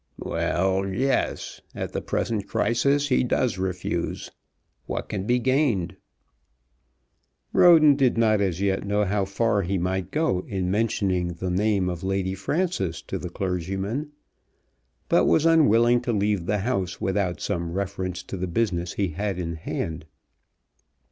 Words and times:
"Well; 0.17 0.87
yes. 0.91 1.61
At 1.75 1.91
the 1.93 2.01
present 2.01 2.47
crisis 2.47 3.09
he 3.09 3.23
does 3.23 3.59
refuse. 3.59 4.31
What 4.87 5.09
can 5.09 5.27
be 5.27 5.37
gained?" 5.37 5.95
Roden 7.53 7.95
did 7.95 8.17
not 8.17 8.41
as 8.41 8.59
yet 8.59 8.83
know 8.83 9.05
how 9.05 9.25
far 9.25 9.61
he 9.61 9.77
might 9.77 10.09
go 10.09 10.39
in 10.47 10.71
mentioning 10.71 11.33
the 11.35 11.51
name 11.51 11.87
of 11.87 12.01
Lady 12.03 12.33
Frances 12.33 12.99
to 13.03 13.19
the 13.19 13.29
clergyman, 13.29 14.09
but 15.07 15.25
was 15.25 15.45
unwilling 15.45 16.01
to 16.01 16.11
leave 16.13 16.47
the 16.47 16.57
house 16.65 16.99
without 16.99 17.39
some 17.39 17.71
reference 17.71 18.23
to 18.23 18.37
the 18.37 18.47
business 18.47 18.93
he 18.93 19.09
had 19.09 19.37
in 19.37 19.53
hand. 19.53 20.07